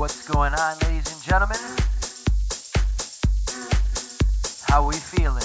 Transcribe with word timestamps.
What's 0.00 0.26
going 0.26 0.54
on, 0.54 0.78
ladies 0.78 1.12
and 1.12 1.22
gentlemen? 1.22 1.58
How 4.66 4.88
we 4.88 4.94
feeling? 4.94 5.44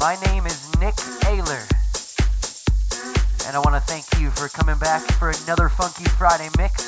My 0.00 0.16
name 0.24 0.46
is 0.46 0.64
Nick 0.80 0.94
Ayler, 1.28 1.60
and 3.46 3.54
I 3.54 3.58
want 3.58 3.74
to 3.74 3.82
thank 3.82 4.06
you 4.18 4.30
for 4.30 4.48
coming 4.48 4.78
back 4.78 5.02
for 5.18 5.28
another 5.44 5.68
Funky 5.68 6.04
Friday 6.04 6.48
mix. 6.56 6.82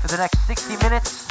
For 0.00 0.06
the 0.06 0.18
next 0.18 0.46
60 0.46 0.76
minutes, 0.76 1.26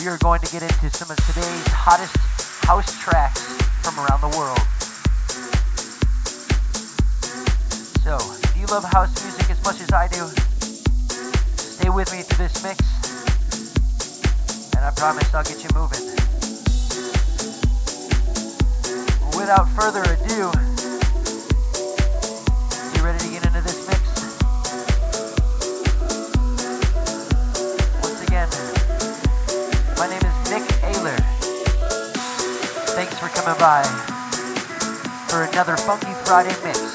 we 0.00 0.08
are 0.08 0.16
going 0.16 0.40
to 0.40 0.50
get 0.50 0.62
into 0.62 0.88
some 0.96 1.10
of 1.10 1.18
today's 1.26 1.66
hottest 1.68 2.16
house 2.64 2.98
tracks 2.98 3.52
from 3.82 3.98
around 3.98 4.20
the 4.20 4.38
world. 4.38 4.71
So, 8.02 8.16
if 8.16 8.56
you 8.58 8.66
love 8.66 8.82
house 8.82 9.14
music 9.22 9.48
as 9.48 9.62
much 9.64 9.80
as 9.80 9.92
I 9.92 10.08
do, 10.08 10.26
stay 11.56 11.88
with 11.88 12.10
me 12.10 12.22
through 12.22 12.48
this 12.48 12.60
mix, 12.64 12.82
and 14.74 14.84
I 14.84 14.90
promise 14.90 15.32
I'll 15.32 15.44
get 15.44 15.62
you 15.62 15.70
moving. 15.72 16.02
Without 19.38 19.68
further 19.78 20.02
ado, 20.02 20.50
you 22.90 23.04
ready 23.06 23.22
to 23.22 23.30
get 23.30 23.46
into 23.46 23.60
this 23.62 23.86
mix? 23.86 24.02
Once 28.02 28.20
again, 28.26 28.50
my 29.96 30.08
name 30.10 30.26
is 30.26 30.50
Nick 30.50 30.66
Ayler. 30.90 31.22
Thanks 32.96 33.16
for 33.20 33.28
coming 33.28 33.56
by 33.60 33.84
for 35.28 35.44
another 35.44 35.76
Funky 35.76 36.12
Friday 36.24 36.56
mix. 36.64 36.91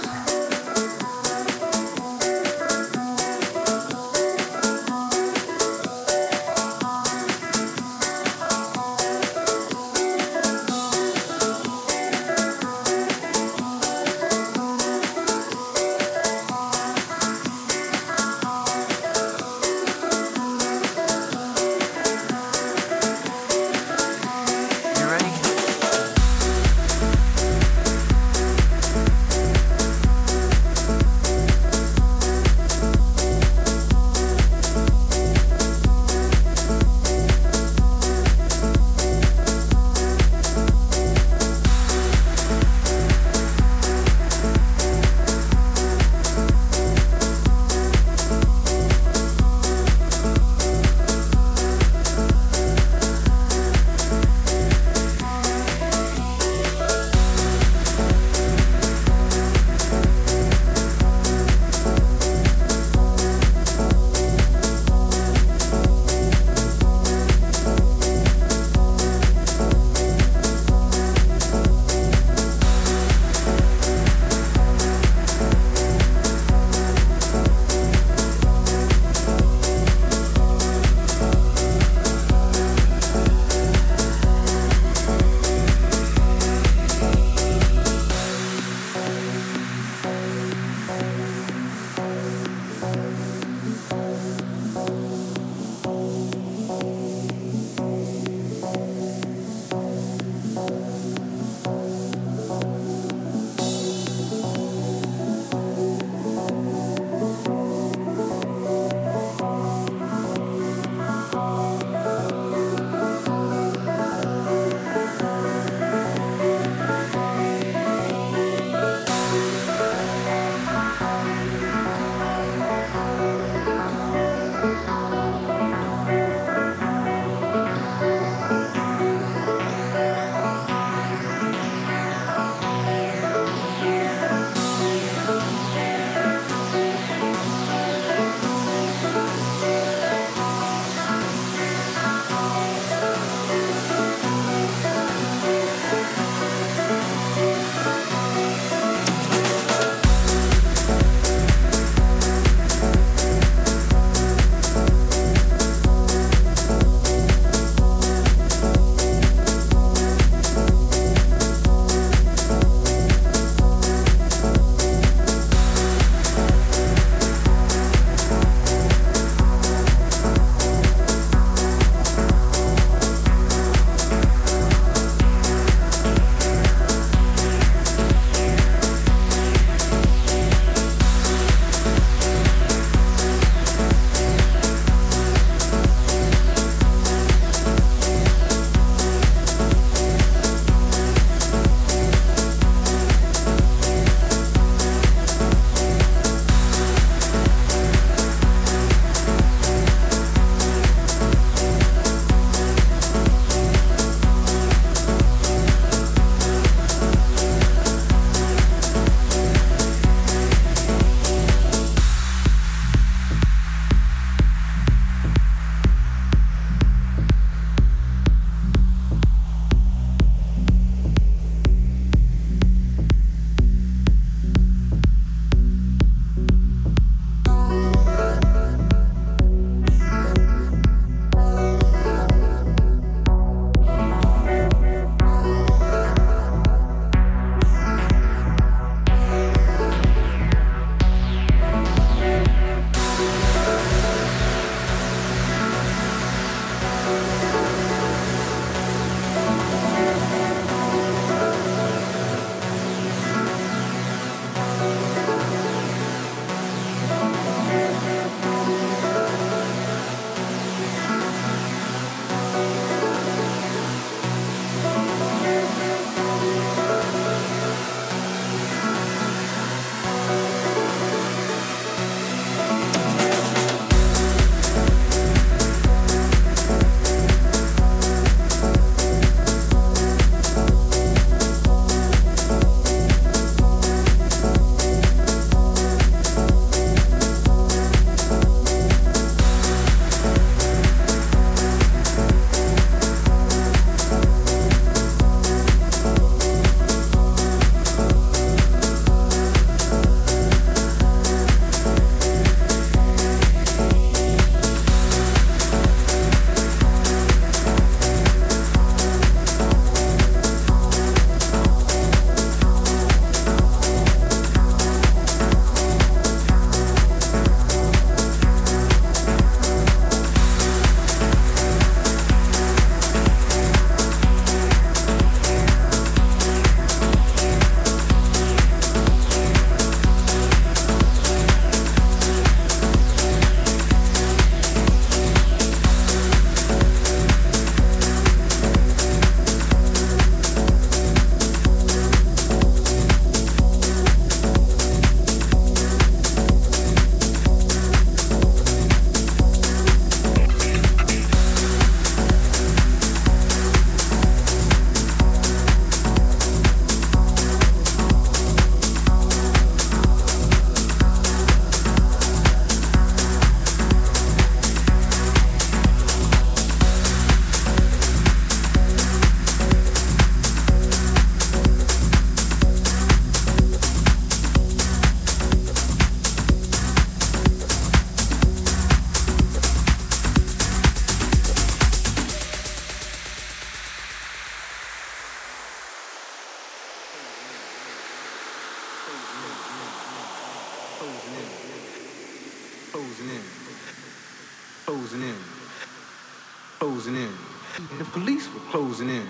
The 397.97 398.05
police 398.05 398.47
were 398.53 398.59
closing 398.69 399.09
in. 399.09 399.25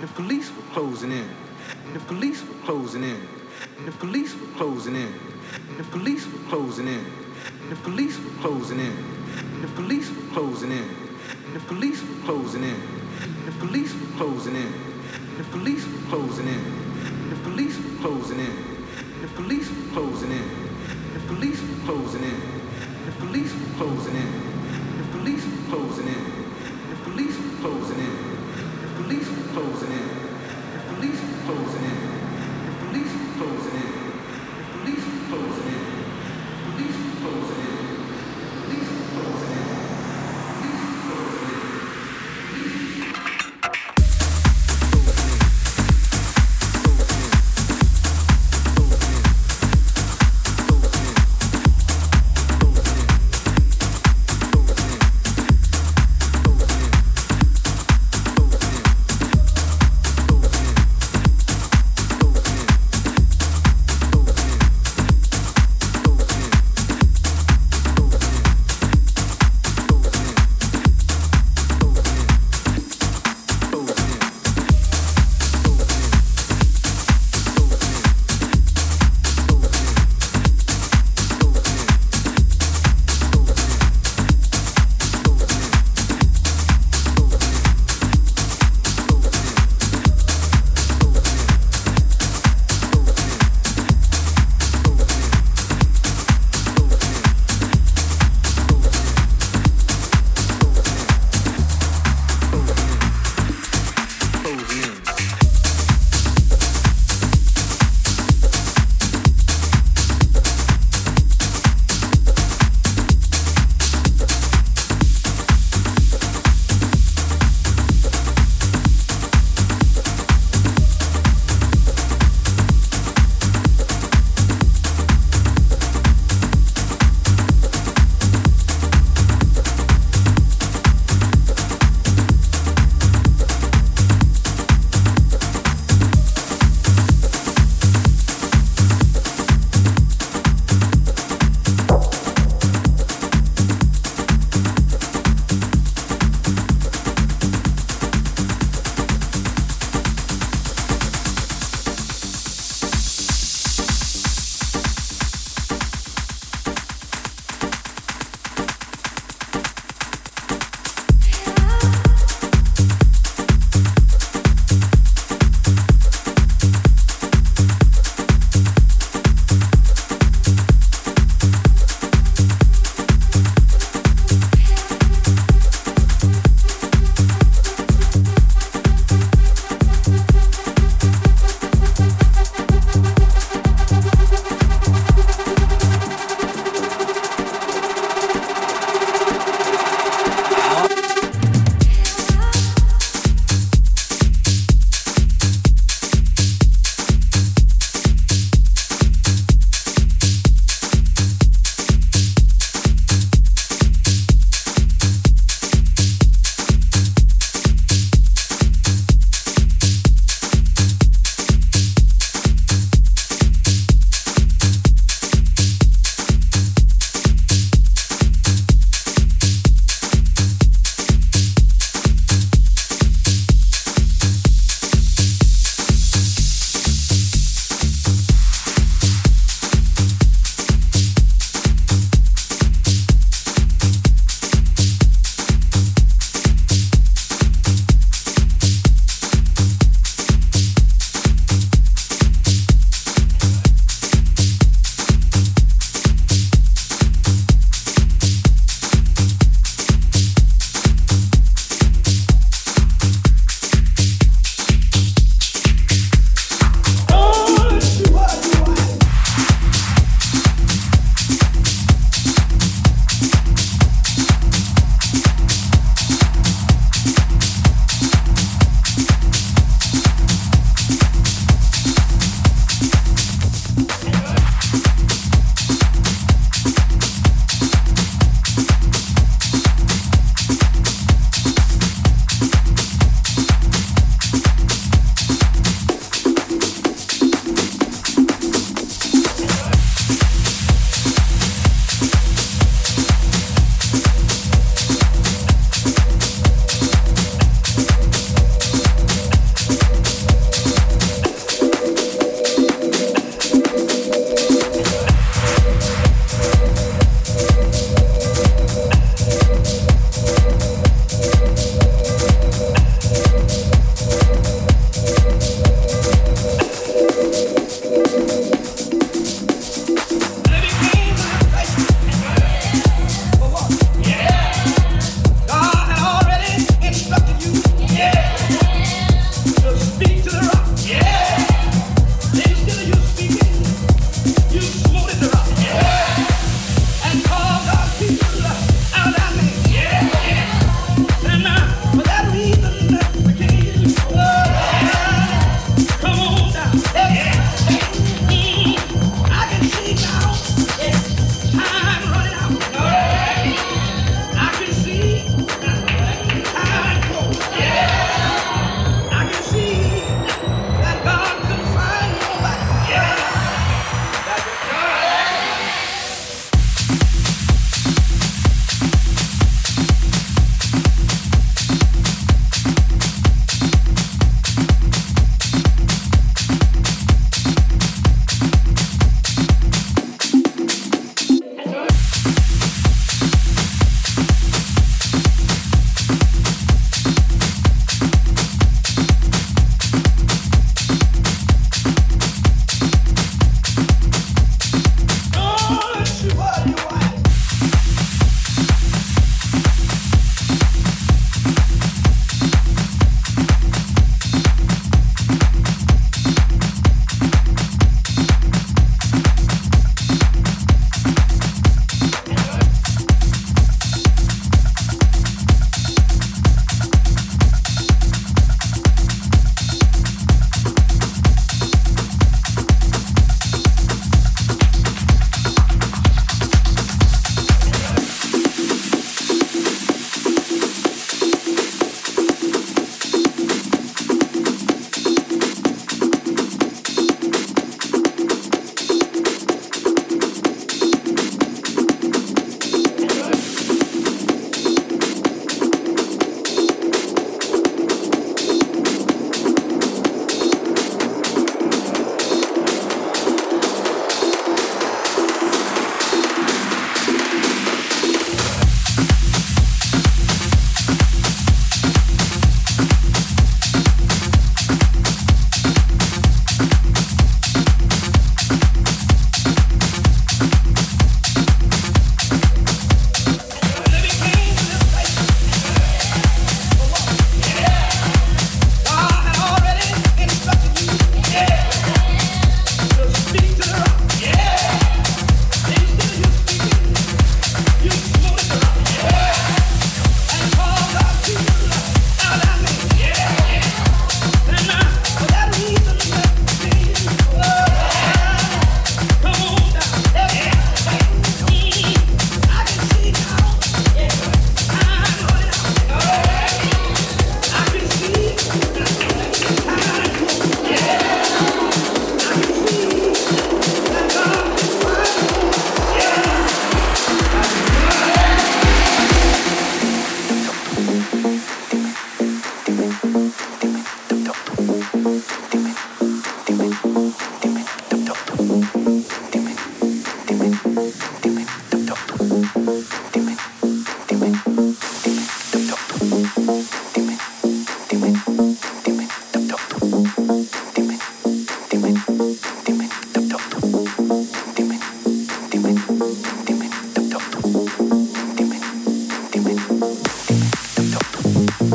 The 0.00 0.06
police 0.06 0.48
were 0.54 0.62
closing 0.72 1.10
in. 1.10 1.28
The 1.92 1.98
police 1.98 2.40
were 2.46 2.54
closing 2.64 3.02
in. 3.02 3.20
The 3.84 3.90
police 3.90 4.32
were 4.40 4.46
closing 4.56 4.94
in. 4.94 5.12
The 5.76 5.82
police 5.84 6.24
were 6.28 6.38
closing 6.48 6.86
in. 6.86 7.04
The 7.68 7.74
police 7.74 8.20
were 8.20 8.30
closing 8.40 8.78
in. 8.78 8.96
The 9.62 9.68
police 9.68 10.08
were 10.10 10.22
closing 10.32 10.70
in. 10.70 10.88
The 11.52 11.58
police 11.58 12.04
were 12.04 12.22
closing 12.22 12.62
in. 12.62 12.80
The 13.44 13.50
police 13.58 13.92
were 13.92 14.12
closing 14.16 14.54
in. 14.54 14.72
The 15.38 15.44
police 15.50 15.84
were 15.88 16.06
closing 16.08 16.46
in. 16.46 16.62
The 17.30 17.36
police 17.42 17.76
were 17.76 18.00
closing 18.02 18.38
in. 18.38 18.54
The 19.22 19.28
police 19.34 19.68
were 19.68 19.92
closing 19.92 20.30
in. 20.30 20.46
The 21.12 21.20
police 21.26 21.60
were 21.60 21.84
closing 21.84 22.22
in. 22.22 22.40
The 23.06 23.12
police 23.18 23.52
were 23.52 23.74
closing 23.76 24.14
in. 24.14 24.32
The 24.98 25.18
police 25.18 25.44
were 25.44 25.68
closing 25.70 26.06
in. 26.06 26.45
The 27.66 27.72
police 27.72 27.88
were 27.88 27.88
closing 27.88 27.98
in. 27.98 28.86
The 28.86 28.94
police 28.94 29.38
were 29.42 29.52
closing 29.52 29.90
in. 29.90 30.06
The 30.76 30.94
police 30.94 31.20
were 31.20 31.42
closing 31.46 31.84
in. 31.84 31.98
The 32.64 32.86
police 32.86 33.12
were 33.12 33.34
closing 33.34 33.74
in. 33.74 33.90
The 34.56 34.78
police 34.78 35.04
were 35.04 35.26
closing 35.26 35.68
in. 35.74 35.82
The 36.46 36.70
police 36.70 36.96
were 36.96 37.16
closing 37.20 37.50
in. 37.50 37.55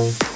Mm-hmm. 0.01 0.30